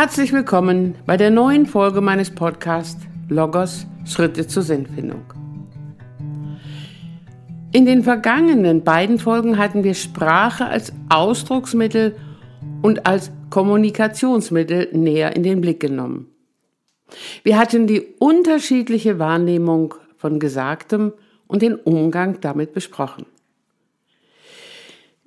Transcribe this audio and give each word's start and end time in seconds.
Herzlich 0.00 0.32
willkommen 0.32 0.94
bei 1.06 1.16
der 1.16 1.30
neuen 1.30 1.66
Folge 1.66 2.00
meines 2.00 2.30
Podcasts 2.30 3.04
Logos 3.28 3.84
Schritte 4.04 4.46
zur 4.46 4.62
Sinnfindung. 4.62 5.24
In 7.72 7.84
den 7.84 8.04
vergangenen 8.04 8.84
beiden 8.84 9.18
Folgen 9.18 9.58
hatten 9.58 9.82
wir 9.82 9.94
Sprache 9.94 10.66
als 10.66 10.92
Ausdrucksmittel 11.08 12.14
und 12.80 13.06
als 13.06 13.32
Kommunikationsmittel 13.50 14.90
näher 14.92 15.34
in 15.34 15.42
den 15.42 15.60
Blick 15.60 15.80
genommen. 15.80 16.28
Wir 17.42 17.58
hatten 17.58 17.88
die 17.88 18.02
unterschiedliche 18.20 19.18
Wahrnehmung 19.18 19.94
von 20.16 20.38
Gesagtem 20.38 21.12
und 21.48 21.60
den 21.60 21.74
Umgang 21.74 22.40
damit 22.40 22.72
besprochen. 22.72 23.26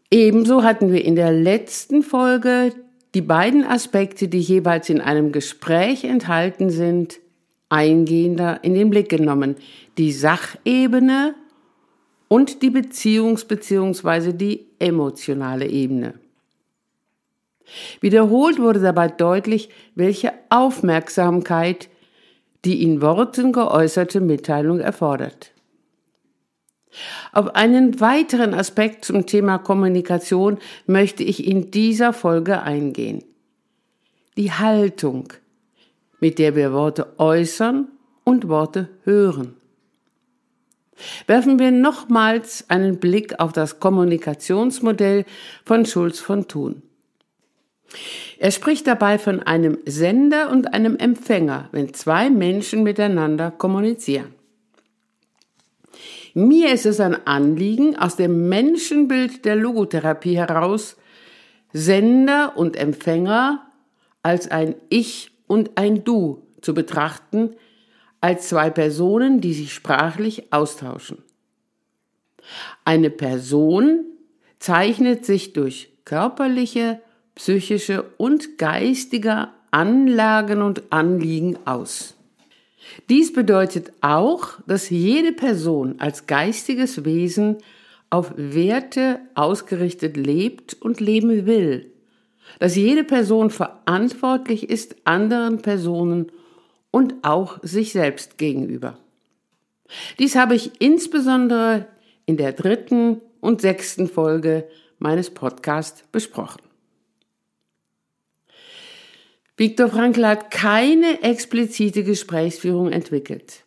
Ebenso 0.09 0.63
hatten 0.63 0.93
wir 0.93 1.03
in 1.03 1.17
der 1.17 1.33
letzten 1.33 2.03
Folge 2.03 2.71
die 3.13 3.21
beiden 3.21 3.65
Aspekte, 3.65 4.27
die 4.27 4.39
jeweils 4.39 4.89
in 4.89 5.01
einem 5.01 5.31
Gespräch 5.31 6.03
enthalten 6.03 6.69
sind, 6.69 7.19
eingehender 7.69 8.63
in 8.63 8.73
den 8.73 8.89
Blick 8.89 9.09
genommen. 9.09 9.55
Die 9.97 10.11
Sachebene 10.11 11.35
und 12.27 12.61
die 12.61 12.69
Beziehungs- 12.69 13.45
bzw. 13.45 14.33
die 14.33 14.67
emotionale 14.79 15.67
Ebene. 15.67 16.13
Wiederholt 18.01 18.59
wurde 18.59 18.79
dabei 18.79 19.07
deutlich, 19.07 19.69
welche 19.95 20.33
Aufmerksamkeit 20.49 21.89
die 22.65 22.83
in 22.83 23.01
Worten 23.01 23.51
geäußerte 23.53 24.21
Mitteilung 24.21 24.79
erfordert. 24.79 25.51
Auf 27.31 27.55
einen 27.55 27.99
weiteren 27.99 28.53
Aspekt 28.53 29.05
zum 29.05 29.25
Thema 29.25 29.57
Kommunikation 29.57 30.57
möchte 30.85 31.23
ich 31.23 31.47
in 31.47 31.71
dieser 31.71 32.13
Folge 32.13 32.61
eingehen. 32.61 33.23
Die 34.37 34.51
Haltung, 34.51 35.33
mit 36.19 36.39
der 36.39 36.55
wir 36.55 36.73
Worte 36.73 37.13
äußern 37.17 37.87
und 38.23 38.47
Worte 38.47 38.89
hören. 39.03 39.55
Werfen 41.27 41.59
wir 41.59 41.71
nochmals 41.71 42.69
einen 42.69 42.99
Blick 42.99 43.39
auf 43.39 43.53
das 43.53 43.79
Kommunikationsmodell 43.79 45.25
von 45.65 45.85
Schulz 45.85 46.19
von 46.19 46.47
Thun. 46.47 46.83
Er 48.37 48.51
spricht 48.51 48.87
dabei 48.87 49.17
von 49.17 49.41
einem 49.41 49.77
Sender 49.85 50.49
und 50.49 50.73
einem 50.73 50.97
Empfänger, 50.97 51.69
wenn 51.71 51.93
zwei 51.93 52.29
Menschen 52.29 52.83
miteinander 52.83 53.51
kommunizieren. 53.51 54.33
Mir 56.33 56.73
ist 56.73 56.85
es 56.85 56.99
ein 56.99 57.27
Anliegen, 57.27 57.95
aus 57.97 58.15
dem 58.15 58.47
Menschenbild 58.49 59.43
der 59.45 59.55
Logotherapie 59.55 60.37
heraus 60.37 60.97
Sender 61.73 62.53
und 62.55 62.75
Empfänger 62.75 63.65
als 64.23 64.49
ein 64.49 64.75
Ich 64.89 65.31
und 65.47 65.77
ein 65.77 66.03
Du 66.03 66.43
zu 66.61 66.73
betrachten, 66.73 67.55
als 68.21 68.49
zwei 68.49 68.69
Personen, 68.69 69.41
die 69.41 69.53
sich 69.53 69.73
sprachlich 69.73 70.53
austauschen. 70.53 71.23
Eine 72.85 73.09
Person 73.09 74.05
zeichnet 74.59 75.25
sich 75.25 75.53
durch 75.53 75.91
körperliche, 76.05 77.01
psychische 77.35 78.03
und 78.17 78.57
geistige 78.57 79.49
Anlagen 79.71 80.61
und 80.61 80.91
Anliegen 80.91 81.57
aus. 81.65 82.15
Dies 83.09 83.31
bedeutet 83.33 83.93
auch, 84.01 84.59
dass 84.67 84.89
jede 84.89 85.31
Person 85.31 85.95
als 85.99 86.27
geistiges 86.27 87.05
Wesen 87.05 87.57
auf 88.09 88.33
Werte 88.35 89.19
ausgerichtet 89.35 90.17
lebt 90.17 90.73
und 90.81 90.99
leben 90.99 91.45
will, 91.45 91.91
dass 92.59 92.75
jede 92.75 93.03
Person 93.03 93.49
verantwortlich 93.49 94.69
ist 94.69 94.95
anderen 95.05 95.61
Personen 95.61 96.31
und 96.91 97.15
auch 97.23 97.59
sich 97.61 97.93
selbst 97.93 98.37
gegenüber. 98.37 98.97
Dies 100.19 100.35
habe 100.35 100.55
ich 100.55 100.71
insbesondere 100.79 101.87
in 102.25 102.37
der 102.37 102.53
dritten 102.53 103.21
und 103.39 103.61
sechsten 103.61 104.07
Folge 104.07 104.67
meines 104.99 105.29
Podcasts 105.29 106.03
besprochen. 106.11 106.61
Viktor 109.61 109.89
Frankl 109.89 110.25
hat 110.25 110.49
keine 110.49 111.21
explizite 111.21 112.03
Gesprächsführung 112.03 112.91
entwickelt. 112.91 113.63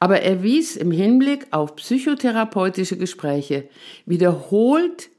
Aber 0.00 0.20
er 0.22 0.42
wies 0.42 0.74
im 0.74 0.90
Hinblick 0.90 1.46
auf 1.52 1.76
psychotherapeutische 1.76 2.96
Gespräche 2.96 3.68
wiederholt 4.04 5.10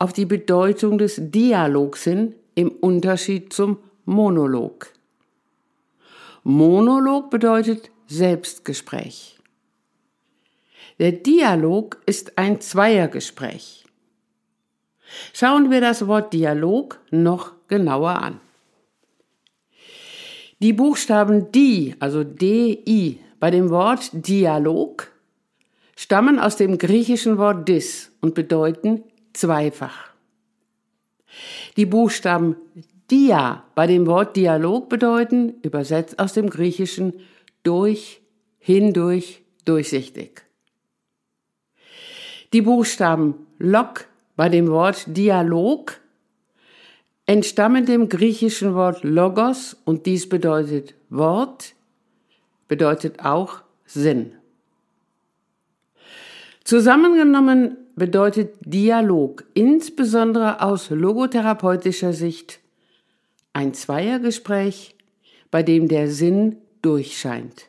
auf 0.00 0.12
die 0.12 0.26
Bedeutung 0.26 0.98
des 0.98 1.20
Dialogs 1.20 2.02
hin 2.02 2.34
im 2.56 2.72
Unterschied 2.72 3.52
zum 3.52 3.78
Monolog. 4.06 4.92
Monolog 6.42 7.30
bedeutet 7.30 7.92
Selbstgespräch. 8.08 9.38
Der 10.98 11.12
Dialog 11.12 12.02
ist 12.06 12.38
ein 12.38 12.60
Zweiergespräch. 12.60 13.84
Schauen 15.32 15.70
wir 15.70 15.80
das 15.80 16.08
Wort 16.08 16.32
Dialog 16.32 16.98
noch 17.12 17.52
genauer 17.68 18.20
an. 18.20 18.40
Die 20.64 20.72
Buchstaben 20.72 21.52
die, 21.52 21.94
also 21.98 22.24
di, 22.24 23.20
bei 23.38 23.50
dem 23.50 23.68
Wort 23.68 24.08
Dialog 24.14 25.12
stammen 25.94 26.38
aus 26.38 26.56
dem 26.56 26.78
griechischen 26.78 27.36
Wort 27.36 27.68
dis 27.68 28.10
und 28.22 28.34
bedeuten 28.34 29.04
zweifach. 29.34 30.08
Die 31.76 31.84
Buchstaben 31.84 32.56
dia 33.10 33.64
bei 33.74 33.86
dem 33.86 34.06
Wort 34.06 34.36
Dialog 34.36 34.88
bedeuten, 34.88 35.52
übersetzt 35.60 36.18
aus 36.18 36.32
dem 36.32 36.48
griechischen 36.48 37.12
durch, 37.62 38.22
hindurch, 38.58 39.42
durchsichtig. 39.66 40.46
Die 42.54 42.62
Buchstaben 42.62 43.34
log 43.58 44.06
bei 44.34 44.48
dem 44.48 44.68
Wort 44.68 45.04
Dialog 45.08 46.00
entstammen 47.26 47.86
dem 47.86 48.08
griechischen 48.08 48.74
Wort 48.74 49.02
Logos 49.02 49.76
und 49.84 50.06
dies 50.06 50.28
bedeutet 50.28 50.94
Wort, 51.08 51.74
bedeutet 52.68 53.20
auch 53.24 53.62
Sinn. 53.86 54.32
Zusammengenommen 56.64 57.76
bedeutet 57.94 58.54
Dialog 58.60 59.44
insbesondere 59.54 60.62
aus 60.62 60.90
logotherapeutischer 60.90 62.12
Sicht 62.12 62.60
ein 63.52 63.74
Zweiergespräch, 63.74 64.96
bei 65.50 65.62
dem 65.62 65.88
der 65.88 66.10
Sinn 66.10 66.56
durchscheint. 66.82 67.68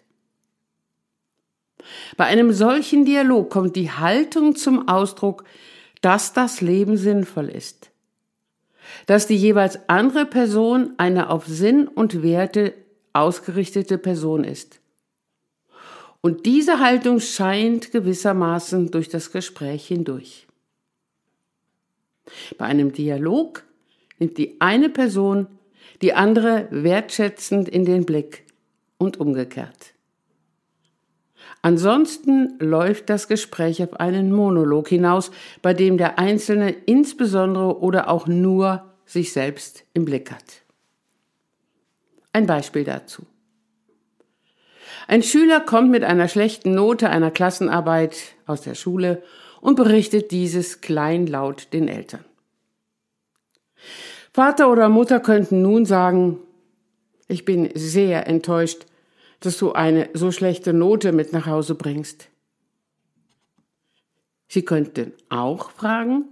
Bei 2.17 2.25
einem 2.25 2.51
solchen 2.51 3.05
Dialog 3.05 3.51
kommt 3.51 3.75
die 3.75 3.91
Haltung 3.91 4.55
zum 4.55 4.87
Ausdruck, 4.87 5.43
dass 6.01 6.33
das 6.33 6.61
Leben 6.61 6.97
sinnvoll 6.97 7.49
ist 7.49 7.91
dass 9.05 9.27
die 9.27 9.37
jeweils 9.37 9.79
andere 9.87 10.25
Person 10.25 10.93
eine 10.97 11.29
auf 11.29 11.45
Sinn 11.47 11.87
und 11.87 12.23
Werte 12.23 12.73
ausgerichtete 13.13 13.97
Person 13.97 14.43
ist. 14.43 14.79
Und 16.21 16.45
diese 16.45 16.79
Haltung 16.79 17.19
scheint 17.19 17.91
gewissermaßen 17.91 18.91
durch 18.91 19.09
das 19.09 19.31
Gespräch 19.31 19.87
hindurch. 19.87 20.47
Bei 22.57 22.65
einem 22.65 22.93
Dialog 22.93 23.63
nimmt 24.19 24.37
die 24.37 24.59
eine 24.59 24.89
Person 24.89 25.47
die 26.01 26.13
andere 26.13 26.67
wertschätzend 26.71 27.69
in 27.69 27.85
den 27.85 28.05
Blick 28.05 28.45
und 28.97 29.19
umgekehrt. 29.19 29.94
Ansonsten 31.65 32.59
läuft 32.59 33.09
das 33.09 33.27
Gespräch 33.27 33.81
auf 33.81 33.99
einen 33.99 34.31
Monolog 34.31 34.87
hinaus, 34.87 35.31
bei 35.63 35.73
dem 35.73 35.97
der 35.97 36.19
Einzelne 36.19 36.69
insbesondere 36.69 37.79
oder 37.79 38.07
auch 38.07 38.27
nur 38.27 38.93
sich 39.07 39.33
selbst 39.33 39.83
im 39.95 40.05
Blick 40.05 40.29
hat. 40.29 40.61
Ein 42.33 42.45
Beispiel 42.45 42.83
dazu. 42.83 43.23
Ein 45.07 45.23
Schüler 45.23 45.59
kommt 45.59 45.89
mit 45.89 46.03
einer 46.03 46.27
schlechten 46.27 46.75
Note 46.75 47.09
einer 47.09 47.31
Klassenarbeit 47.31 48.15
aus 48.45 48.61
der 48.61 48.75
Schule 48.75 49.23
und 49.59 49.75
berichtet 49.75 50.29
dieses 50.29 50.81
kleinlaut 50.81 51.73
den 51.73 51.87
Eltern. 51.87 52.23
Vater 54.31 54.71
oder 54.71 54.87
Mutter 54.87 55.19
könnten 55.19 55.63
nun 55.63 55.87
sagen, 55.87 56.37
ich 57.27 57.43
bin 57.43 57.71
sehr 57.73 58.27
enttäuscht, 58.27 58.85
dass 59.45 59.57
du 59.57 59.73
eine 59.73 60.09
so 60.13 60.31
schlechte 60.31 60.73
Note 60.73 61.11
mit 61.11 61.33
nach 61.33 61.45
Hause 61.45 61.75
bringst. 61.75 62.29
Sie 64.47 64.63
könnten 64.63 65.13
auch 65.29 65.71
fragen, 65.71 66.25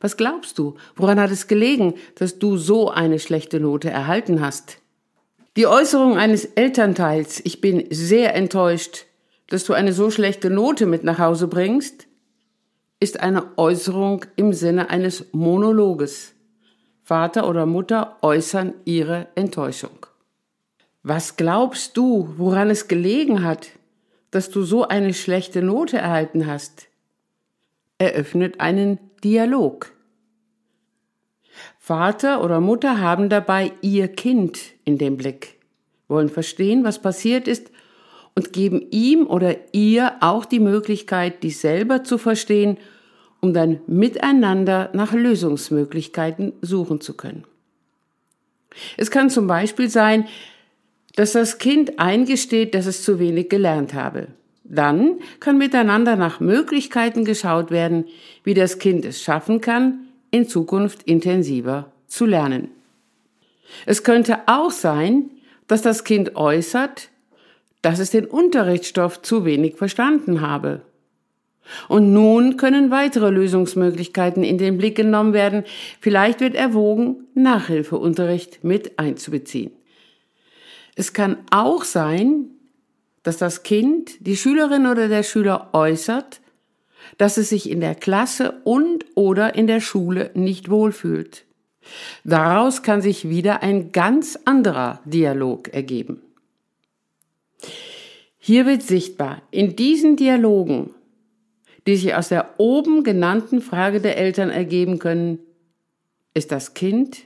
was 0.00 0.16
glaubst 0.16 0.58
du? 0.58 0.74
Woran 0.96 1.20
hat 1.20 1.30
es 1.30 1.46
gelegen, 1.46 1.94
dass 2.16 2.38
du 2.38 2.56
so 2.56 2.90
eine 2.90 3.18
schlechte 3.20 3.60
Note 3.60 3.88
erhalten 3.88 4.40
hast? 4.40 4.78
Die 5.56 5.66
Äußerung 5.66 6.16
eines 6.16 6.44
Elternteils, 6.44 7.40
ich 7.44 7.60
bin 7.60 7.86
sehr 7.90 8.34
enttäuscht, 8.34 9.06
dass 9.48 9.64
du 9.64 9.74
eine 9.74 9.92
so 9.92 10.10
schlechte 10.10 10.50
Note 10.50 10.86
mit 10.86 11.04
nach 11.04 11.18
Hause 11.18 11.46
bringst, 11.46 12.08
ist 13.00 13.20
eine 13.20 13.56
Äußerung 13.56 14.24
im 14.36 14.52
Sinne 14.52 14.90
eines 14.90 15.26
Monologes. 15.32 16.34
Vater 17.02 17.48
oder 17.48 17.66
Mutter 17.66 18.16
äußern 18.22 18.74
ihre 18.84 19.28
Enttäuschung. 19.34 20.06
Was 21.02 21.36
glaubst 21.36 21.96
du, 21.96 22.32
woran 22.36 22.70
es 22.70 22.86
gelegen 22.86 23.42
hat, 23.42 23.70
dass 24.30 24.50
du 24.50 24.62
so 24.62 24.86
eine 24.86 25.14
schlechte 25.14 25.60
Note 25.60 25.98
erhalten 25.98 26.46
hast? 26.46 26.88
Eröffnet 27.98 28.60
einen 28.60 28.98
Dialog. 29.24 29.92
Vater 31.78 32.42
oder 32.44 32.60
Mutter 32.60 33.00
haben 33.00 33.28
dabei 33.28 33.72
ihr 33.82 34.08
Kind 34.08 34.60
in 34.84 34.96
dem 34.96 35.16
Blick, 35.16 35.58
wollen 36.06 36.28
verstehen, 36.28 36.84
was 36.84 37.02
passiert 37.02 37.48
ist 37.48 37.72
und 38.34 38.52
geben 38.52 38.86
ihm 38.90 39.26
oder 39.26 39.56
ihr 39.72 40.14
auch 40.20 40.44
die 40.44 40.60
Möglichkeit, 40.60 41.42
dies 41.42 41.60
selber 41.60 42.04
zu 42.04 42.16
verstehen, 42.16 42.78
um 43.40 43.52
dann 43.52 43.80
miteinander 43.88 44.90
nach 44.92 45.12
Lösungsmöglichkeiten 45.12 46.52
suchen 46.62 47.00
zu 47.00 47.14
können. 47.14 47.44
Es 48.96 49.10
kann 49.10 49.28
zum 49.28 49.48
Beispiel 49.48 49.90
sein, 49.90 50.28
dass 51.14 51.32
das 51.32 51.58
Kind 51.58 51.98
eingesteht, 51.98 52.74
dass 52.74 52.86
es 52.86 53.02
zu 53.02 53.18
wenig 53.18 53.48
gelernt 53.48 53.94
habe. 53.94 54.28
Dann 54.64 55.18
kann 55.40 55.58
miteinander 55.58 56.16
nach 56.16 56.40
Möglichkeiten 56.40 57.24
geschaut 57.24 57.70
werden, 57.70 58.06
wie 58.44 58.54
das 58.54 58.78
Kind 58.78 59.04
es 59.04 59.20
schaffen 59.22 59.60
kann, 59.60 60.06
in 60.30 60.48
Zukunft 60.48 61.02
intensiver 61.02 61.92
zu 62.06 62.24
lernen. 62.24 62.68
Es 63.86 64.02
könnte 64.04 64.40
auch 64.46 64.70
sein, 64.70 65.30
dass 65.66 65.82
das 65.82 66.04
Kind 66.04 66.36
äußert, 66.36 67.10
dass 67.82 67.98
es 67.98 68.10
den 68.10 68.26
Unterrichtsstoff 68.26 69.22
zu 69.22 69.44
wenig 69.44 69.76
verstanden 69.76 70.40
habe. 70.40 70.82
Und 71.88 72.12
nun 72.12 72.56
können 72.56 72.90
weitere 72.90 73.30
Lösungsmöglichkeiten 73.30 74.42
in 74.42 74.58
den 74.58 74.78
Blick 74.78 74.96
genommen 74.96 75.32
werden. 75.32 75.64
Vielleicht 76.00 76.40
wird 76.40 76.54
erwogen, 76.54 77.24
Nachhilfeunterricht 77.34 78.64
mit 78.64 78.98
einzubeziehen. 78.98 79.72
Es 80.94 81.12
kann 81.12 81.38
auch 81.50 81.84
sein, 81.84 82.50
dass 83.22 83.36
das 83.36 83.62
Kind, 83.62 84.26
die 84.26 84.36
Schülerin 84.36 84.86
oder 84.86 85.08
der 85.08 85.22
Schüler 85.22 85.70
äußert, 85.72 86.40
dass 87.18 87.36
es 87.36 87.48
sich 87.48 87.70
in 87.70 87.80
der 87.80 87.94
Klasse 87.94 88.60
und 88.64 89.04
oder 89.14 89.54
in 89.54 89.66
der 89.66 89.80
Schule 89.80 90.30
nicht 90.34 90.70
wohlfühlt. 90.70 91.44
Daraus 92.24 92.82
kann 92.82 93.02
sich 93.02 93.28
wieder 93.28 93.62
ein 93.62 93.92
ganz 93.92 94.38
anderer 94.44 95.00
Dialog 95.04 95.68
ergeben. 95.68 96.22
Hier 98.38 98.66
wird 98.66 98.82
sichtbar, 98.82 99.42
in 99.50 99.76
diesen 99.76 100.16
Dialogen, 100.16 100.90
die 101.86 101.96
sich 101.96 102.14
aus 102.14 102.28
der 102.28 102.54
oben 102.58 103.04
genannten 103.04 103.60
Frage 103.60 104.00
der 104.00 104.16
Eltern 104.16 104.50
ergeben 104.50 104.98
können, 104.98 105.38
ist 106.34 106.50
das 106.50 106.74
Kind, 106.74 107.24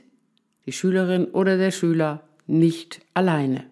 die 0.65 0.71
Schülerin 0.71 1.25
oder 1.25 1.57
der 1.57 1.71
Schüler 1.71 2.26
nicht 2.47 3.01
alleine. 3.13 3.65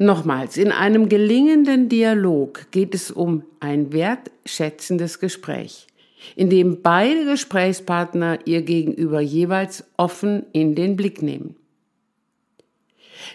Nochmals, 0.00 0.56
in 0.56 0.70
einem 0.70 1.08
gelingenden 1.08 1.88
Dialog 1.88 2.70
geht 2.70 2.94
es 2.94 3.10
um 3.10 3.42
ein 3.58 3.92
wertschätzendes 3.92 5.18
Gespräch, 5.18 5.88
in 6.36 6.50
dem 6.50 6.82
beide 6.82 7.24
Gesprächspartner 7.24 8.38
ihr 8.44 8.62
gegenüber 8.62 9.20
jeweils 9.20 9.84
offen 9.96 10.46
in 10.52 10.76
den 10.76 10.94
Blick 10.94 11.20
nehmen. 11.20 11.56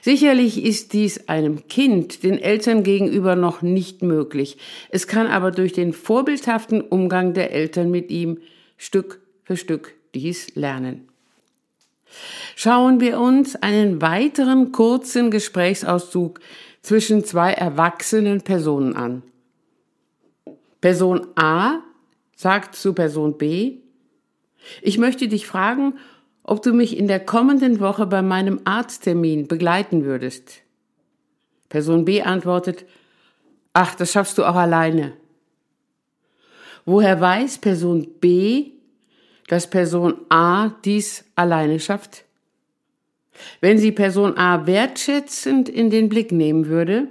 Sicherlich 0.01 0.63
ist 0.63 0.93
dies 0.93 1.27
einem 1.27 1.67
Kind 1.67 2.23
den 2.23 2.39
Eltern 2.39 2.83
gegenüber 2.83 3.35
noch 3.35 3.61
nicht 3.61 4.01
möglich. 4.01 4.57
Es 4.89 5.07
kann 5.07 5.27
aber 5.27 5.51
durch 5.51 5.73
den 5.73 5.91
vorbildhaften 5.91 6.79
Umgang 6.79 7.33
der 7.33 7.51
Eltern 7.51 7.91
mit 7.91 8.09
ihm 8.09 8.39
Stück 8.77 9.19
für 9.43 9.57
Stück 9.57 9.95
dies 10.15 10.55
lernen. 10.55 11.09
Schauen 12.55 12.99
wir 12.99 13.19
uns 13.19 13.55
einen 13.55 14.01
weiteren 14.01 14.71
kurzen 14.71 15.31
Gesprächsauszug 15.31 16.39
zwischen 16.81 17.23
zwei 17.23 17.53
erwachsenen 17.53 18.41
Personen 18.41 18.95
an. 18.95 19.23
Person 20.81 21.27
A 21.35 21.79
sagt 22.35 22.75
zu 22.75 22.93
Person 22.93 23.37
B, 23.37 23.77
ich 24.81 24.97
möchte 24.97 25.27
dich 25.27 25.47
fragen, 25.47 25.95
ob 26.43 26.61
du 26.61 26.73
mich 26.73 26.97
in 26.97 27.07
der 27.07 27.19
kommenden 27.19 27.79
Woche 27.79 28.05
bei 28.05 28.21
meinem 28.21 28.61
Arzttermin 28.65 29.47
begleiten 29.47 30.03
würdest. 30.03 30.61
Person 31.69 32.05
B 32.05 32.21
antwortet, 32.21 32.85
ach, 33.71 33.95
das 33.95 34.11
schaffst 34.11 34.37
du 34.37 34.43
auch 34.43 34.55
alleine. 34.55 35.13
Woher 36.85 37.19
weiß 37.19 37.59
Person 37.59 38.07
B, 38.19 38.71
dass 39.47 39.69
Person 39.69 40.15
A 40.29 40.69
dies 40.85 41.25
alleine 41.35 41.79
schafft? 41.79 42.25
Wenn 43.61 43.77
sie 43.77 43.91
Person 43.91 44.37
A 44.37 44.67
wertschätzend 44.67 45.69
in 45.69 45.89
den 45.89 46.09
Blick 46.09 46.31
nehmen 46.31 46.67
würde, 46.67 47.07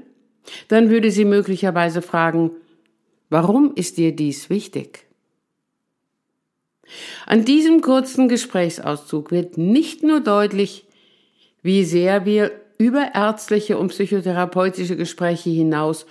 dann 0.69 0.91
würde 0.91 1.11
sie 1.11 1.25
möglicherweise 1.25 2.03
fragen, 2.03 2.51
warum 3.29 3.75
ist 3.75 3.97
dir 3.97 4.15
dies 4.15 4.51
wichtig? 4.51 5.07
An 7.27 7.45
diesem 7.45 7.81
kurzen 7.81 8.29
Gesprächsauszug 8.29 9.31
wird 9.31 9.57
nicht 9.57 10.03
nur 10.03 10.21
deutlich, 10.21 10.85
wie 11.63 11.85
sehr 11.85 12.27
wir 12.27 12.53
über 12.79 13.15
ärztliche 13.15 13.79
und 13.79 13.89
psychotherapeutische 13.89 14.97
Gespräche 14.97 15.51
hinaus 15.51 16.07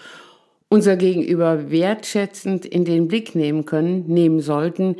unser 0.69 0.95
Gegenüber 0.95 1.69
wertschätzend 1.69 2.65
in 2.65 2.85
den 2.85 3.09
Blick 3.09 3.35
nehmen 3.35 3.65
können, 3.65 4.07
nehmen 4.07 4.39
sollten. 4.39 4.95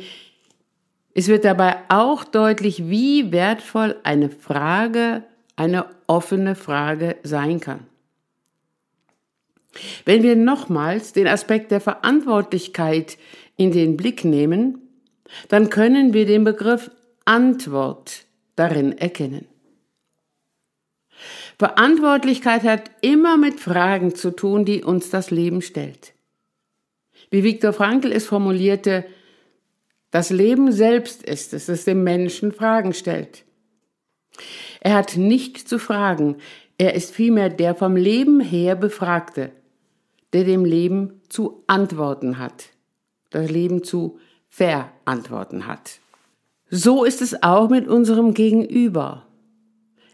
Es 1.14 1.28
wird 1.28 1.44
dabei 1.44 1.76
auch 1.88 2.24
deutlich, 2.24 2.88
wie 2.88 3.32
wertvoll 3.32 3.96
eine 4.02 4.30
Frage, 4.30 5.24
eine 5.56 5.86
offene 6.06 6.54
Frage 6.54 7.16
sein 7.22 7.60
kann. 7.60 7.86
Wenn 10.04 10.22
wir 10.22 10.36
nochmals 10.36 11.12
den 11.12 11.26
Aspekt 11.26 11.70
der 11.70 11.80
Verantwortlichkeit 11.80 13.18
in 13.56 13.72
den 13.72 13.96
Blick 13.96 14.24
nehmen, 14.24 14.78
dann 15.48 15.70
können 15.70 16.12
wir 16.12 16.26
den 16.26 16.44
Begriff 16.44 16.90
Antwort 17.24 18.24
darin 18.56 18.96
erkennen. 18.98 19.46
Verantwortlichkeit 21.58 22.64
hat 22.64 22.90
immer 23.02 23.36
mit 23.36 23.60
Fragen 23.60 24.14
zu 24.14 24.30
tun, 24.34 24.64
die 24.64 24.82
uns 24.82 25.10
das 25.10 25.30
Leben 25.30 25.62
stellt. 25.62 26.12
Wie 27.30 27.44
Viktor 27.44 27.72
Frankl 27.72 28.12
es 28.12 28.26
formulierte, 28.26 29.04
das 30.12 30.30
Leben 30.30 30.70
selbst 30.70 31.22
ist 31.24 31.52
es, 31.52 31.66
das 31.66 31.84
dem 31.84 32.04
Menschen 32.04 32.52
Fragen 32.52 32.92
stellt. 32.92 33.44
Er 34.80 34.94
hat 34.94 35.16
nicht 35.16 35.68
zu 35.68 35.78
fragen, 35.78 36.36
er 36.78 36.94
ist 36.94 37.14
vielmehr 37.14 37.48
der 37.48 37.74
vom 37.74 37.96
Leben 37.96 38.40
her 38.40 38.76
Befragte, 38.76 39.50
der 40.32 40.44
dem 40.44 40.64
Leben 40.64 41.22
zu 41.28 41.64
antworten 41.66 42.38
hat, 42.38 42.66
das 43.30 43.50
Leben 43.50 43.84
zu 43.84 44.18
verantworten 44.48 45.66
hat. 45.66 45.98
So 46.68 47.04
ist 47.04 47.22
es 47.22 47.42
auch 47.42 47.70
mit 47.70 47.88
unserem 47.88 48.34
Gegenüber. 48.34 49.26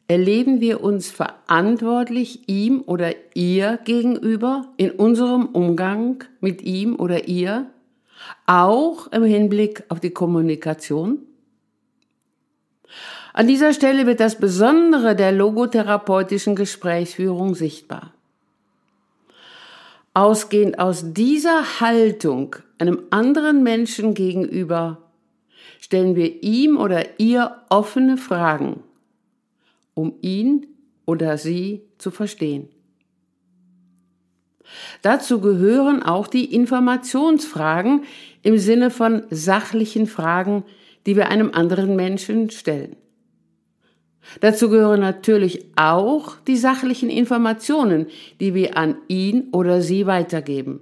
Erleben 0.07 0.61
wir 0.61 0.83
uns 0.83 1.11
verantwortlich 1.11 2.49
ihm 2.49 2.83
oder 2.87 3.15
ihr 3.35 3.79
gegenüber 3.85 4.73
in 4.77 4.93
unserem 4.93 5.47
Umgang 5.47 6.25
mit 6.41 6.63
ihm 6.63 6.97
oder 6.97 7.29
ihr, 7.29 7.71
auch 8.47 9.07
im 9.09 9.25
Hinblick 9.25 9.85
auf 9.89 10.01
die 10.01 10.11
Kommunikation? 10.11 11.19
An 13.33 13.47
dieser 13.47 13.73
Stelle 13.73 14.07
wird 14.07 14.21
das 14.21 14.37
Besondere 14.37 15.15
der 15.15 15.33
logotherapeutischen 15.33 16.57
Gesprächsführung 16.57 17.55
sichtbar. 17.55 18.13
Ausgehend 20.15 20.81
aus 20.81 21.13
dieser 21.13 21.81
Haltung 21.81 22.57
einem 22.79 23.05
anderen 23.11 23.63
Menschen 23.63 24.15
gegenüber 24.15 24.99
stellen 25.81 26.17
wir 26.17 26.43
ihm 26.43 26.77
oder 26.77 27.21
ihr 27.21 27.57
offene 27.69 28.17
Fragen, 28.17 28.83
um 29.95 30.15
ihn 30.21 30.67
oder 31.07 31.39
sie 31.39 31.83
zu 31.99 32.11
verstehen. 32.11 32.69
Dazu 35.03 35.41
gehören 35.41 36.03
auch 36.03 36.27
die 36.27 36.55
Informationsfragen 36.55 38.05
im 38.43 38.59
Sinne 38.59 38.91
von 38.91 39.23
sachlichen 39.31 40.07
Fragen, 40.07 40.65
die 41.07 41.17
wir 41.17 41.29
einem 41.29 41.53
anderen 41.53 41.97
Menschen 41.97 42.51
stellen. 42.51 42.97
Dazu 44.41 44.69
gehören 44.69 45.01
natürlich 45.01 45.65
auch 45.77 46.37
die 46.47 46.57
sachlichen 46.57 47.09
Informationen, 47.09 48.07
die 48.41 48.55
wir 48.55 48.77
an 48.77 48.97
ihn 49.09 49.49
oder 49.53 49.81
sie 49.81 50.07
weitergeben. 50.07 50.81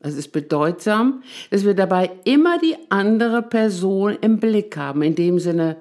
Es 0.00 0.14
ist 0.14 0.28
bedeutsam, 0.28 1.22
dass 1.50 1.64
wir 1.64 1.74
dabei 1.74 2.10
immer 2.24 2.58
die 2.58 2.76
andere 2.90 3.42
Person 3.42 4.16
im 4.20 4.38
Blick 4.38 4.76
haben, 4.76 5.02
in 5.02 5.14
dem 5.14 5.38
Sinne, 5.38 5.78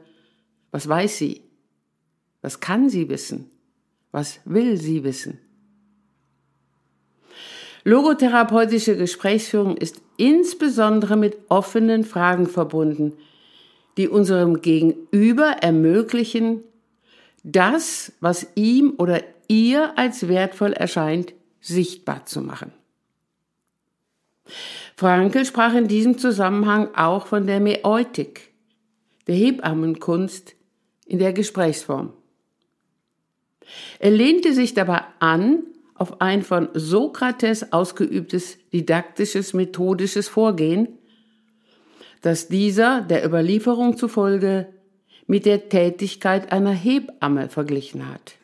was 0.72 0.88
weiß 0.88 1.18
sie? 1.18 1.42
Was 2.42 2.60
kann 2.60 2.90
sie 2.90 3.10
wissen? 3.10 3.52
Was 4.12 4.40
will 4.46 4.78
sie 4.78 5.04
wissen? 5.04 5.40
Logotherapeutische 7.88 8.98
Gesprächsführung 8.98 9.78
ist 9.78 10.02
insbesondere 10.18 11.16
mit 11.16 11.38
offenen 11.50 12.04
Fragen 12.04 12.48
verbunden, 12.48 13.14
die 13.98 14.10
unserem 14.10 14.62
Gegenüber 14.62 15.58
ermöglichen, 15.62 16.64
das, 17.44 18.12
was 18.22 18.48
ihm 18.56 18.96
oder 18.98 19.22
ihr 19.48 19.98
als 20.00 20.28
wertvoll 20.28 20.74
erscheint, 20.74 21.34
sichtbar 21.62 22.26
zu 22.26 22.42
machen. 22.42 22.72
Frankel 24.98 25.46
sprach 25.46 25.76
in 25.76 25.88
diesem 25.88 26.18
Zusammenhang 26.18 26.90
auch 26.96 27.28
von 27.28 27.46
der 27.46 27.60
Mäeutik, 27.60 28.52
der 29.28 29.36
Hebammenkunst 29.36 30.56
in 31.06 31.20
der 31.20 31.34
Gesprächsform. 31.34 32.14
Er 34.00 34.10
lehnte 34.10 34.54
sich 34.54 34.74
dabei 34.74 35.04
an 35.20 35.64
auf 35.96 36.22
ein 36.22 36.44
von 36.44 36.70
Sokrates 36.74 37.72
ausgeübtes 37.72 38.58
didaktisches 38.72 39.54
methodisches 39.54 40.28
Vorgehen, 40.28 41.00
das 42.22 42.48
dieser 42.48 43.02
der 43.02 43.26
Überlieferung 43.26 43.98
zufolge 43.98 44.68
mit 45.26 45.46
der 45.46 45.70
Tätigkeit 45.70 46.52
einer 46.52 46.72
Hebamme 46.72 47.50
verglichen 47.50 48.08
hat. 48.08 48.36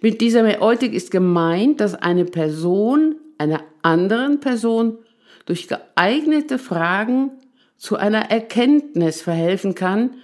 Mit 0.00 0.20
dieser 0.20 0.42
Mäeutik 0.42 0.92
ist 0.92 1.10
gemeint, 1.10 1.80
dass 1.80 1.94
eine 1.94 2.24
Person 2.24 3.16
einer 3.38 3.62
anderen 3.82 4.40
Person 4.40 4.98
durch 5.44 5.68
geeignete 5.68 6.58
Fragen 6.58 7.30
zu 7.76 7.96
einer 7.96 8.30
Erkenntnis 8.30 9.22
verhelfen 9.22 9.74
kann, 9.74 10.14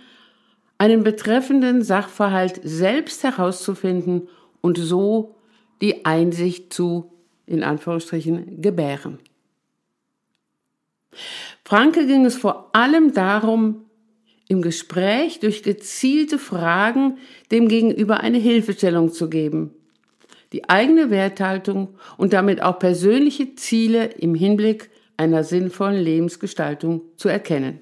einen 0.78 1.04
betreffenden 1.04 1.82
Sachverhalt 1.82 2.60
selbst 2.64 3.22
herauszufinden 3.22 4.28
und 4.62 4.78
so 4.78 5.34
die 5.82 6.06
Einsicht 6.06 6.72
zu, 6.72 7.12
in 7.44 7.62
Anführungsstrichen, 7.62 8.62
gebären. 8.62 9.18
Franke 11.64 12.06
ging 12.06 12.24
es 12.24 12.36
vor 12.36 12.70
allem 12.72 13.12
darum, 13.12 13.84
im 14.48 14.62
Gespräch 14.62 15.40
durch 15.40 15.62
gezielte 15.62 16.38
Fragen 16.38 17.18
dem 17.50 17.68
Gegenüber 17.68 18.20
eine 18.20 18.38
Hilfestellung 18.38 19.12
zu 19.12 19.28
geben, 19.30 19.74
die 20.52 20.68
eigene 20.68 21.10
Werthaltung 21.10 21.88
und 22.16 22.32
damit 22.32 22.62
auch 22.62 22.78
persönliche 22.78 23.54
Ziele 23.54 24.06
im 24.06 24.34
Hinblick 24.34 24.90
einer 25.16 25.44
sinnvollen 25.44 26.02
Lebensgestaltung 26.02 27.02
zu 27.16 27.28
erkennen. 27.28 27.80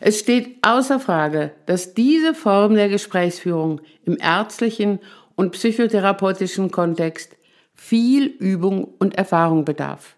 Es 0.00 0.20
steht 0.20 0.56
außer 0.62 1.00
Frage, 1.00 1.52
dass 1.66 1.94
diese 1.94 2.34
Form 2.34 2.74
der 2.74 2.88
Gesprächsführung 2.88 3.80
im 4.04 4.18
ärztlichen 4.18 5.00
und 5.36 5.52
psychotherapeutischen 5.52 6.70
Kontext 6.70 7.36
viel 7.74 8.26
Übung 8.26 8.84
und 8.98 9.16
Erfahrung 9.16 9.64
bedarf. 9.64 10.16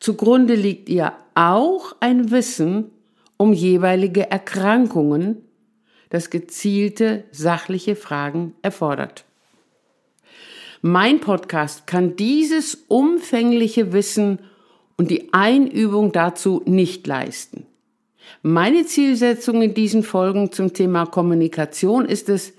Zugrunde 0.00 0.54
liegt 0.54 0.88
ihr 0.88 1.12
auch 1.34 1.96
ein 2.00 2.30
Wissen 2.30 2.90
um 3.36 3.52
jeweilige 3.52 4.30
Erkrankungen, 4.30 5.42
das 6.10 6.30
gezielte 6.30 7.24
sachliche 7.32 7.96
Fragen 7.96 8.54
erfordert. 8.62 9.24
Mein 10.82 11.20
Podcast 11.20 11.86
kann 11.86 12.16
dieses 12.16 12.84
umfängliche 12.88 13.92
Wissen 13.92 14.38
und 14.96 15.10
die 15.10 15.32
Einübung 15.32 16.12
dazu 16.12 16.62
nicht 16.64 17.06
leisten. 17.06 17.66
Meine 18.42 18.86
Zielsetzung 18.86 19.62
in 19.62 19.74
diesen 19.74 20.02
Folgen 20.02 20.52
zum 20.52 20.72
Thema 20.72 21.06
Kommunikation 21.06 22.04
ist 22.04 22.28
es, 22.28 22.52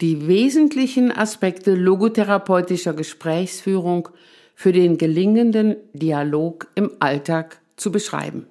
die 0.00 0.26
wesentlichen 0.26 1.12
Aspekte 1.12 1.74
logotherapeutischer 1.74 2.92
Gesprächsführung 2.92 4.08
für 4.54 4.72
den 4.72 4.98
gelingenden 4.98 5.76
Dialog 5.92 6.68
im 6.74 6.90
Alltag 6.98 7.60
zu 7.76 7.92
beschreiben. 7.92 8.46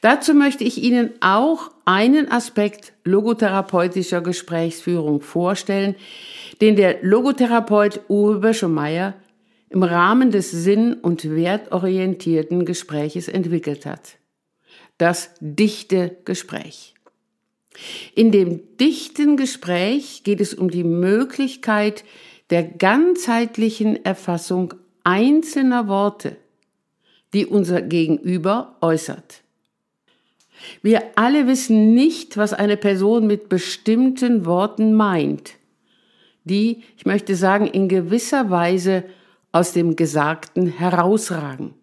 Dazu 0.00 0.34
möchte 0.34 0.64
ich 0.64 0.82
Ihnen 0.82 1.10
auch 1.20 1.70
einen 1.84 2.30
Aspekt 2.30 2.92
logotherapeutischer 3.04 4.20
Gesprächsführung 4.20 5.22
vorstellen, 5.22 5.94
den 6.60 6.76
der 6.76 7.02
Logotherapeut 7.02 8.00
Uwe 8.08 8.40
Böschemeyer 8.40 9.14
im 9.74 9.82
Rahmen 9.82 10.30
des 10.30 10.52
sinn- 10.52 10.94
und 10.94 11.28
wertorientierten 11.28 12.64
Gespräches 12.64 13.26
entwickelt 13.26 13.86
hat. 13.86 14.18
Das 14.98 15.30
dichte 15.40 16.16
Gespräch. 16.24 16.94
In 18.14 18.30
dem 18.30 18.60
dichten 18.76 19.36
Gespräch 19.36 20.22
geht 20.22 20.40
es 20.40 20.54
um 20.54 20.70
die 20.70 20.84
Möglichkeit 20.84 22.04
der 22.50 22.62
ganzheitlichen 22.62 24.04
Erfassung 24.04 24.74
einzelner 25.02 25.88
Worte, 25.88 26.36
die 27.32 27.44
unser 27.44 27.82
Gegenüber 27.82 28.76
äußert. 28.80 29.42
Wir 30.82 31.02
alle 31.16 31.48
wissen 31.48 31.94
nicht, 31.94 32.36
was 32.36 32.52
eine 32.52 32.76
Person 32.76 33.26
mit 33.26 33.48
bestimmten 33.48 34.46
Worten 34.46 34.94
meint, 34.94 35.54
die, 36.44 36.84
ich 36.96 37.06
möchte 37.06 37.34
sagen, 37.34 37.66
in 37.66 37.88
gewisser 37.88 38.50
Weise 38.50 39.02
aus 39.54 39.72
dem 39.72 39.94
Gesagten 39.94 40.66
herausragen. 40.66 41.74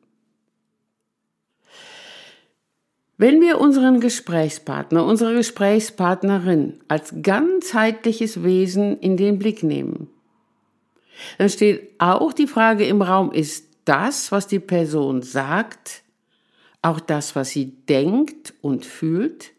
Wenn 3.17 3.39
wir 3.39 3.61
unseren 3.61 4.01
Gesprächspartner, 4.01 5.05
unsere 5.05 5.33
Gesprächspartnerin 5.35 6.81
als 6.89 7.13
ganzheitliches 7.21 8.43
Wesen 8.43 8.99
in 8.99 9.15
den 9.15 9.39
Blick 9.39 9.63
nehmen, 9.63 10.09
dann 11.37 11.47
steht 11.47 11.91
auch 11.97 12.33
die 12.33 12.47
Frage 12.47 12.85
im 12.85 13.01
Raum, 13.01 13.31
ist 13.31 13.67
das, 13.85 14.33
was 14.33 14.47
die 14.47 14.59
Person 14.59 15.21
sagt, 15.21 16.03
auch 16.81 16.99
das, 16.99 17.37
was 17.37 17.51
sie 17.51 17.67
denkt 17.87 18.53
und 18.61 18.85
fühlt? 18.85 19.51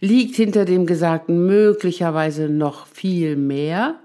Liegt 0.00 0.36
hinter 0.36 0.64
dem 0.64 0.86
Gesagten 0.86 1.44
möglicherweise 1.44 2.48
noch 2.48 2.86
viel 2.86 3.36
mehr? 3.36 4.00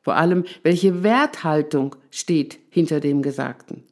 Vor 0.00 0.16
allem, 0.16 0.44
welche 0.62 1.02
Werthaltung 1.02 1.96
steht 2.10 2.58
hinter 2.70 3.00
dem 3.00 3.22
Gesagten? 3.22 3.82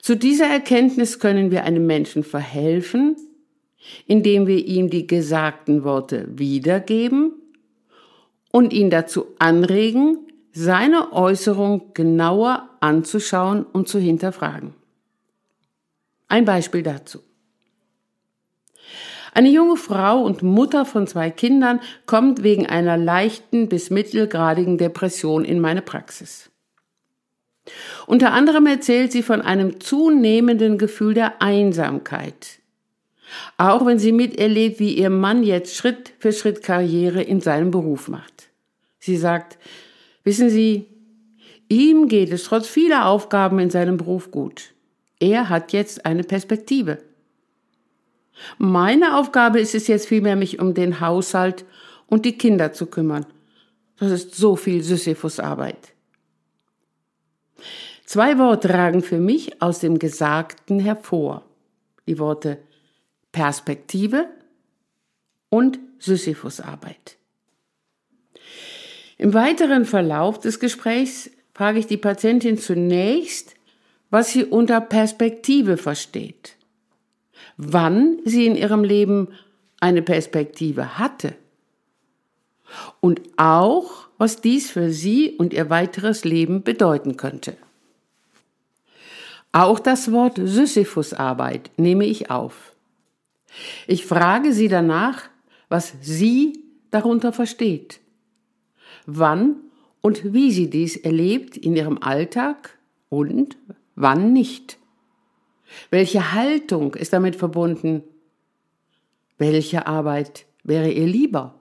Zu 0.00 0.16
dieser 0.16 0.46
Erkenntnis 0.46 1.18
können 1.18 1.50
wir 1.50 1.64
einem 1.64 1.86
Menschen 1.86 2.24
verhelfen, 2.24 3.16
indem 4.06 4.46
wir 4.46 4.64
ihm 4.64 4.90
die 4.90 5.06
gesagten 5.06 5.84
Worte 5.84 6.26
wiedergeben 6.28 7.32
und 8.50 8.72
ihn 8.72 8.90
dazu 8.90 9.26
anregen, 9.38 10.18
seine 10.52 11.12
Äußerung 11.12 11.92
genauer 11.94 12.68
anzuschauen 12.80 13.64
und 13.64 13.88
zu 13.88 13.98
hinterfragen. 13.98 14.74
Ein 16.28 16.44
Beispiel 16.44 16.82
dazu. 16.82 17.20
Eine 19.34 19.50
junge 19.50 19.76
Frau 19.76 20.22
und 20.22 20.42
Mutter 20.42 20.84
von 20.84 21.08
zwei 21.08 21.28
Kindern 21.28 21.80
kommt 22.06 22.44
wegen 22.44 22.66
einer 22.66 22.96
leichten 22.96 23.68
bis 23.68 23.90
mittelgradigen 23.90 24.78
Depression 24.78 25.44
in 25.44 25.58
meine 25.58 25.82
Praxis. 25.82 26.50
Unter 28.06 28.32
anderem 28.32 28.66
erzählt 28.66 29.10
sie 29.10 29.24
von 29.24 29.42
einem 29.42 29.80
zunehmenden 29.80 30.78
Gefühl 30.78 31.14
der 31.14 31.42
Einsamkeit. 31.42 32.60
Auch 33.56 33.84
wenn 33.84 33.98
sie 33.98 34.12
miterlebt, 34.12 34.78
wie 34.78 34.94
ihr 34.94 35.10
Mann 35.10 35.42
jetzt 35.42 35.74
Schritt 35.74 36.12
für 36.20 36.32
Schritt 36.32 36.62
Karriere 36.62 37.20
in 37.20 37.40
seinem 37.40 37.72
Beruf 37.72 38.06
macht. 38.06 38.50
Sie 39.00 39.16
sagt, 39.16 39.58
wissen 40.22 40.48
Sie, 40.48 40.86
ihm 41.68 42.06
geht 42.06 42.30
es 42.30 42.44
trotz 42.44 42.68
vieler 42.68 43.06
Aufgaben 43.06 43.58
in 43.58 43.70
seinem 43.70 43.96
Beruf 43.96 44.30
gut. 44.30 44.74
Er 45.18 45.48
hat 45.48 45.72
jetzt 45.72 46.06
eine 46.06 46.22
Perspektive. 46.22 46.98
Meine 48.58 49.18
Aufgabe 49.18 49.60
ist 49.60 49.74
es 49.74 49.86
jetzt 49.86 50.08
vielmehr, 50.08 50.36
mich 50.36 50.58
um 50.58 50.74
den 50.74 51.00
Haushalt 51.00 51.64
und 52.06 52.24
die 52.24 52.36
Kinder 52.36 52.72
zu 52.72 52.86
kümmern. 52.86 53.26
Das 53.98 54.10
ist 54.10 54.34
so 54.34 54.56
viel 54.56 54.82
Sisyphusarbeit. 54.82 55.92
Zwei 58.04 58.38
Worte 58.38 58.70
ragen 58.70 59.02
für 59.02 59.18
mich 59.18 59.62
aus 59.62 59.80
dem 59.80 59.98
Gesagten 59.98 60.78
hervor. 60.78 61.44
Die 62.06 62.18
Worte 62.18 62.58
Perspektive 63.32 64.28
und 65.48 65.78
Sisyphusarbeit. 65.98 67.16
Im 69.16 69.32
weiteren 69.32 69.84
Verlauf 69.84 70.38
des 70.38 70.60
Gesprächs 70.60 71.30
frage 71.54 71.78
ich 71.78 71.86
die 71.86 71.96
Patientin 71.96 72.58
zunächst, 72.58 73.54
was 74.10 74.32
sie 74.32 74.44
unter 74.44 74.80
Perspektive 74.80 75.76
versteht, 75.76 76.53
wann 77.56 78.18
sie 78.24 78.46
in 78.46 78.56
ihrem 78.56 78.84
Leben 78.84 79.28
eine 79.80 80.02
Perspektive 80.02 80.98
hatte 80.98 81.34
und 83.00 83.20
auch, 83.36 84.08
was 84.18 84.40
dies 84.40 84.70
für 84.70 84.90
sie 84.90 85.32
und 85.32 85.52
ihr 85.52 85.70
weiteres 85.70 86.24
Leben 86.24 86.62
bedeuten 86.62 87.16
könnte. 87.16 87.56
Auch 89.52 89.78
das 89.78 90.10
Wort 90.10 90.40
Sisyphusarbeit 90.42 91.70
nehme 91.76 92.06
ich 92.06 92.30
auf. 92.30 92.72
Ich 93.86 94.04
frage 94.04 94.52
sie 94.52 94.68
danach, 94.68 95.22
was 95.68 95.94
sie 96.00 96.64
darunter 96.90 97.32
versteht 97.32 98.00
wann 99.06 99.56
und 100.00 100.32
wie 100.32 100.50
sie 100.50 100.70
dies 100.70 100.96
erlebt 100.96 101.56
in 101.56 101.76
ihrem 101.76 101.98
Alltag 101.98 102.78
und 103.08 103.56
wann 103.94 104.32
nicht. 104.32 104.78
Welche 105.90 106.32
Haltung 106.32 106.94
ist 106.94 107.12
damit 107.12 107.36
verbunden? 107.36 108.02
Welche 109.38 109.86
Arbeit 109.86 110.46
wäre 110.62 110.90
ihr 110.90 111.06
lieber? 111.06 111.54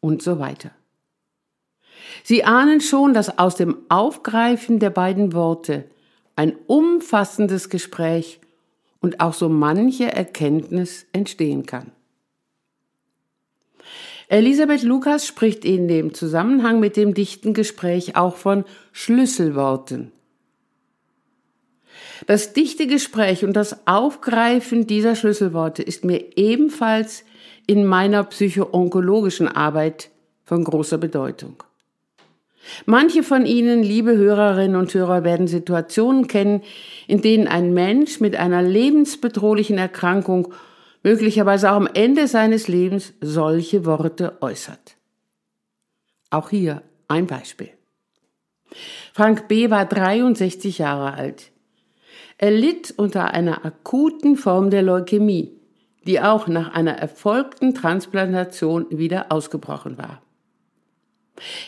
Und 0.00 0.22
so 0.22 0.38
weiter. 0.38 0.72
Sie 2.24 2.44
ahnen 2.44 2.80
schon, 2.80 3.14
dass 3.14 3.38
aus 3.38 3.54
dem 3.54 3.76
Aufgreifen 3.88 4.78
der 4.78 4.90
beiden 4.90 5.32
Worte 5.32 5.84
ein 6.36 6.56
umfassendes 6.66 7.68
Gespräch 7.68 8.40
und 9.00 9.20
auch 9.20 9.34
so 9.34 9.48
manche 9.48 10.12
Erkenntnis 10.12 11.06
entstehen 11.12 11.66
kann. 11.66 11.92
Elisabeth 14.28 14.82
Lukas 14.82 15.26
spricht 15.26 15.64
in 15.64 15.88
dem 15.88 16.14
Zusammenhang 16.14 16.80
mit 16.80 16.96
dem 16.96 17.12
dichten 17.12 17.52
Gespräch 17.52 18.16
auch 18.16 18.36
von 18.36 18.64
Schlüsselworten. 18.92 20.10
Das 22.26 22.52
dichte 22.52 22.86
Gespräch 22.86 23.44
und 23.44 23.54
das 23.54 23.86
Aufgreifen 23.86 24.86
dieser 24.86 25.16
Schlüsselworte 25.16 25.82
ist 25.82 26.04
mir 26.04 26.36
ebenfalls 26.36 27.24
in 27.66 27.84
meiner 27.84 28.24
psychoonkologischen 28.24 29.48
Arbeit 29.48 30.10
von 30.44 30.64
großer 30.64 30.98
Bedeutung. 30.98 31.62
Manche 32.86 33.22
von 33.22 33.44
Ihnen, 33.44 33.82
liebe 33.82 34.16
Hörerinnen 34.16 34.76
und 34.76 34.94
Hörer, 34.94 35.24
werden 35.24 35.48
Situationen 35.48 36.28
kennen, 36.28 36.62
in 37.08 37.20
denen 37.20 37.48
ein 37.48 37.74
Mensch 37.74 38.20
mit 38.20 38.36
einer 38.36 38.62
lebensbedrohlichen 38.62 39.78
Erkrankung 39.78 40.54
möglicherweise 41.02 41.72
auch 41.72 41.76
am 41.76 41.88
Ende 41.92 42.28
seines 42.28 42.68
Lebens 42.68 43.14
solche 43.20 43.84
Worte 43.84 44.38
äußert. 44.40 44.96
Auch 46.30 46.50
hier 46.50 46.82
ein 47.08 47.26
Beispiel. 47.26 47.70
Frank 49.12 49.48
B. 49.48 49.70
war 49.70 49.84
63 49.84 50.78
Jahre 50.78 51.14
alt. 51.14 51.51
Er 52.42 52.50
litt 52.50 52.92
unter 52.96 53.34
einer 53.34 53.64
akuten 53.64 54.36
Form 54.36 54.70
der 54.70 54.82
Leukämie, 54.82 55.52
die 56.08 56.20
auch 56.20 56.48
nach 56.48 56.74
einer 56.74 56.98
erfolgten 56.98 57.72
Transplantation 57.72 58.86
wieder 58.90 59.30
ausgebrochen 59.30 59.96
war. 59.96 60.20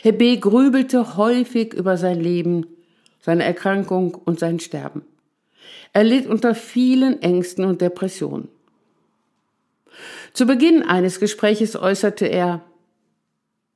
Herr 0.03 0.11
B. 0.11 0.37
grübelte 0.37 1.17
häufig 1.17 1.75
über 1.75 1.97
sein 1.97 2.21
Leben, 2.21 2.67
seine 3.21 3.45
Erkrankung 3.45 4.17
und 4.17 4.41
sein 4.41 4.59
Sterben. 4.59 5.03
Er 5.93 6.03
litt 6.03 6.27
unter 6.27 6.57
vielen 6.57 7.23
Ängsten 7.23 7.65
und 7.65 7.81
Depressionen. 7.81 8.49
Zu 10.33 10.45
Beginn 10.45 10.83
eines 10.83 11.21
Gespräches 11.21 11.77
äußerte 11.77 12.27
er, 12.27 12.63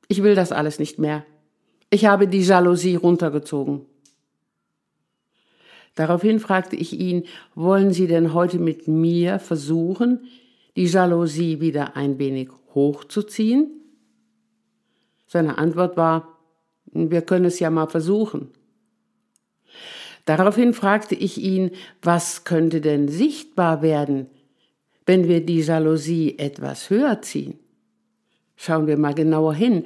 ich 0.09 0.21
will 0.21 0.35
das 0.35 0.51
alles 0.51 0.79
nicht 0.79 0.99
mehr. 0.99 1.25
Ich 1.91 2.05
habe 2.05 2.27
die 2.27 2.41
Jalousie 2.41 2.97
runtergezogen. 2.97 3.85
Daraufhin 5.99 6.39
fragte 6.39 6.77
ich 6.77 6.97
ihn, 6.97 7.25
wollen 7.55 7.91
Sie 7.91 8.07
denn 8.07 8.33
heute 8.33 8.57
mit 8.57 8.87
mir 8.87 9.37
versuchen, 9.37 10.29
die 10.77 10.85
Jalousie 10.85 11.59
wieder 11.59 11.97
ein 11.97 12.17
wenig 12.17 12.51
hochzuziehen? 12.73 13.69
Seine 15.27 15.57
Antwort 15.57 15.97
war, 15.97 16.39
wir 16.85 17.21
können 17.21 17.43
es 17.43 17.59
ja 17.59 17.69
mal 17.69 17.87
versuchen. 17.87 18.47
Daraufhin 20.23 20.73
fragte 20.73 21.15
ich 21.15 21.37
ihn, 21.37 21.71
was 22.01 22.45
könnte 22.45 22.79
denn 22.79 23.09
sichtbar 23.09 23.81
werden, 23.81 24.27
wenn 25.05 25.27
wir 25.27 25.45
die 25.45 25.59
Jalousie 25.59 26.39
etwas 26.39 26.89
höher 26.89 27.21
ziehen. 27.21 27.59
Schauen 28.55 28.87
wir 28.87 28.97
mal 28.97 29.15
genauer 29.15 29.53
hin. 29.53 29.83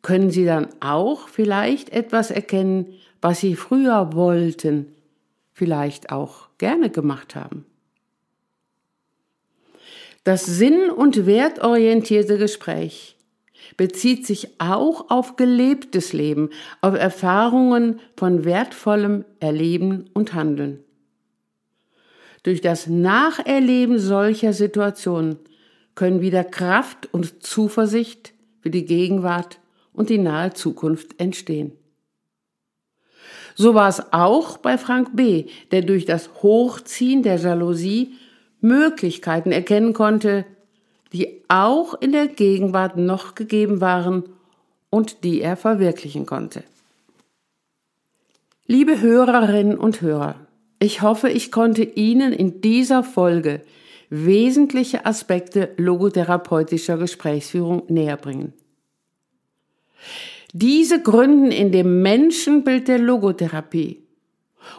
Können 0.00 0.30
Sie 0.30 0.46
dann 0.46 0.68
auch 0.80 1.28
vielleicht 1.28 1.90
etwas 1.90 2.30
erkennen, 2.30 2.94
was 3.20 3.40
Sie 3.40 3.56
früher 3.56 4.14
wollten, 4.14 4.94
vielleicht 5.60 6.10
auch 6.10 6.48
gerne 6.56 6.88
gemacht 6.88 7.36
haben? 7.36 7.66
Das 10.24 10.46
sinn- 10.46 10.90
und 10.90 11.26
wertorientierte 11.26 12.38
Gespräch 12.38 13.18
bezieht 13.76 14.26
sich 14.26 14.58
auch 14.58 15.10
auf 15.10 15.36
gelebtes 15.36 16.14
Leben, 16.14 16.48
auf 16.80 16.94
Erfahrungen 16.94 18.00
von 18.16 18.46
wertvollem 18.46 19.26
Erleben 19.38 20.08
und 20.14 20.32
Handeln. 20.32 20.82
Durch 22.42 22.62
das 22.62 22.86
Nacherleben 22.86 23.98
solcher 23.98 24.54
Situationen 24.54 25.36
können 25.94 26.22
wieder 26.22 26.42
Kraft 26.42 27.12
und 27.12 27.42
Zuversicht 27.42 28.32
für 28.60 28.70
die 28.70 28.86
Gegenwart 28.86 29.60
und 29.92 30.08
die 30.08 30.16
nahe 30.16 30.54
Zukunft 30.54 31.20
entstehen. 31.20 31.72
So 33.60 33.74
war 33.74 33.90
es 33.90 34.02
auch 34.10 34.56
bei 34.56 34.78
Frank 34.78 35.14
B., 35.14 35.44
der 35.70 35.82
durch 35.82 36.06
das 36.06 36.30
Hochziehen 36.42 37.22
der 37.22 37.36
Jalousie 37.36 38.14
Möglichkeiten 38.62 39.52
erkennen 39.52 39.92
konnte, 39.92 40.46
die 41.12 41.42
auch 41.48 41.92
in 41.92 42.12
der 42.12 42.26
Gegenwart 42.26 42.96
noch 42.96 43.34
gegeben 43.34 43.82
waren 43.82 44.24
und 44.88 45.24
die 45.24 45.42
er 45.42 45.58
verwirklichen 45.58 46.24
konnte. 46.24 46.64
Liebe 48.66 48.98
Hörerinnen 48.98 49.76
und 49.76 50.00
Hörer, 50.00 50.36
ich 50.78 51.02
hoffe, 51.02 51.28
ich 51.28 51.52
konnte 51.52 51.82
Ihnen 51.82 52.32
in 52.32 52.62
dieser 52.62 53.04
Folge 53.04 53.60
wesentliche 54.08 55.04
Aspekte 55.04 55.74
logotherapeutischer 55.76 56.96
Gesprächsführung 56.96 57.82
näherbringen. 57.88 58.54
Diese 60.52 61.02
gründen 61.02 61.52
in 61.52 61.72
dem 61.72 62.02
Menschenbild 62.02 62.88
der 62.88 62.98
Logotherapie 62.98 64.02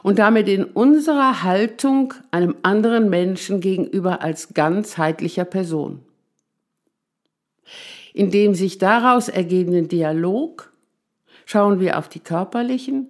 und 0.04 0.20
damit 0.20 0.48
in 0.48 0.66
unserer 0.66 1.44
Haltung 1.44 2.14
einem 2.32 2.56
anderen 2.62 3.10
Menschen 3.10 3.62
gegenüber 3.62 4.22
als 4.22 4.54
ganzheitlicher 4.54 5.46
Person. 5.46 6.02
In 8.14 8.32
dem 8.32 8.54
sich 8.54 8.78
daraus 8.78 9.30
ergebenden 9.30 9.88
Dialog 9.88 10.74
schauen 11.46 11.80
wir 11.80 11.98
auf 11.98 12.10
die 12.10 12.20
körperlichen, 12.20 13.08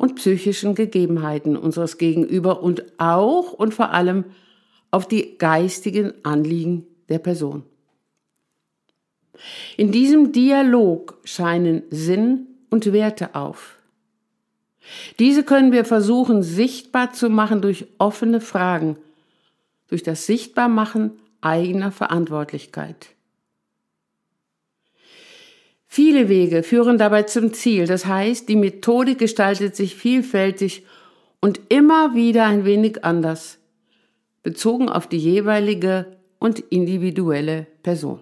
und 0.00 0.14
psychischen 0.14 0.74
Gegebenheiten 0.74 1.58
unseres 1.58 1.98
Gegenüber 1.98 2.62
und 2.62 2.84
auch 2.96 3.52
und 3.52 3.74
vor 3.74 3.90
allem 3.90 4.24
auf 4.90 5.06
die 5.06 5.36
geistigen 5.36 6.14
Anliegen 6.22 6.86
der 7.10 7.18
Person. 7.18 7.64
In 9.76 9.92
diesem 9.92 10.32
Dialog 10.32 11.18
scheinen 11.24 11.82
Sinn 11.90 12.46
und 12.70 12.92
Werte 12.92 13.34
auf. 13.34 13.76
Diese 15.18 15.44
können 15.44 15.72
wir 15.72 15.84
versuchen 15.84 16.42
sichtbar 16.42 17.12
zu 17.12 17.30
machen 17.30 17.60
durch 17.62 17.86
offene 17.98 18.40
Fragen, 18.40 18.96
durch 19.88 20.02
das 20.02 20.26
Sichtbarmachen 20.26 21.12
eigener 21.40 21.92
Verantwortlichkeit. 21.92 23.08
Viele 25.86 26.28
Wege 26.28 26.62
führen 26.62 26.98
dabei 26.98 27.24
zum 27.24 27.52
Ziel. 27.52 27.86
Das 27.86 28.06
heißt, 28.06 28.48
die 28.48 28.56
Methodik 28.56 29.18
gestaltet 29.18 29.74
sich 29.74 29.96
vielfältig 29.96 30.84
und 31.40 31.60
immer 31.68 32.14
wieder 32.14 32.46
ein 32.46 32.64
wenig 32.64 33.04
anders, 33.04 33.58
bezogen 34.42 34.88
auf 34.88 35.08
die 35.08 35.18
jeweilige 35.18 36.06
und 36.38 36.60
individuelle 36.60 37.66
Person. 37.82 38.20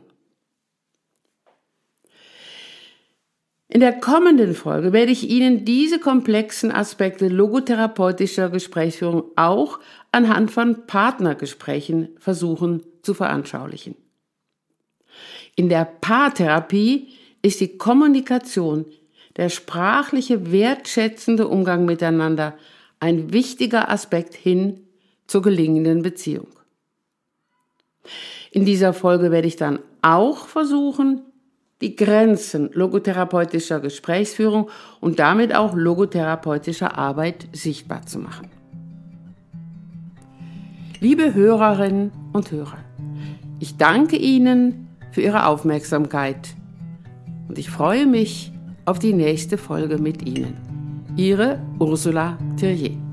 In 3.70 3.80
der 3.80 4.00
kommenden 4.00 4.54
Folge 4.54 4.94
werde 4.94 5.12
ich 5.12 5.28
Ihnen 5.28 5.66
diese 5.66 5.98
komplexen 5.98 6.72
Aspekte 6.72 7.28
logotherapeutischer 7.28 8.48
Gesprächsführung 8.48 9.24
auch 9.36 9.78
anhand 10.10 10.50
von 10.50 10.86
Partnergesprächen 10.86 12.08
versuchen 12.18 12.82
zu 13.02 13.12
veranschaulichen. 13.12 13.94
In 15.54 15.68
der 15.68 15.84
Paartherapie 15.84 17.08
ist 17.42 17.60
die 17.60 17.76
Kommunikation, 17.76 18.86
der 19.36 19.50
sprachliche, 19.50 20.50
wertschätzende 20.50 21.46
Umgang 21.46 21.84
miteinander 21.84 22.56
ein 23.00 23.32
wichtiger 23.34 23.90
Aspekt 23.90 24.34
hin 24.34 24.86
zur 25.26 25.42
gelingenden 25.42 26.02
Beziehung. 26.02 26.48
In 28.50 28.64
dieser 28.64 28.94
Folge 28.94 29.30
werde 29.30 29.46
ich 29.46 29.56
dann 29.56 29.80
auch 30.00 30.46
versuchen, 30.46 31.22
die 31.80 31.94
Grenzen 31.94 32.70
logotherapeutischer 32.72 33.80
Gesprächsführung 33.80 34.68
und 35.00 35.18
damit 35.18 35.54
auch 35.54 35.74
logotherapeutischer 35.74 36.98
Arbeit 36.98 37.48
sichtbar 37.52 38.04
zu 38.06 38.18
machen. 38.18 38.48
Liebe 41.00 41.34
Hörerinnen 41.34 42.10
und 42.32 42.50
Hörer, 42.50 42.78
ich 43.60 43.76
danke 43.76 44.16
Ihnen 44.16 44.88
für 45.12 45.20
Ihre 45.20 45.46
Aufmerksamkeit 45.46 46.54
und 47.48 47.58
ich 47.58 47.70
freue 47.70 48.06
mich 48.06 48.52
auf 48.84 48.98
die 48.98 49.12
nächste 49.12 49.58
Folge 49.58 49.98
mit 49.98 50.26
Ihnen. 50.26 50.56
Ihre 51.16 51.60
Ursula 51.78 52.38
Thierrier. 52.56 53.07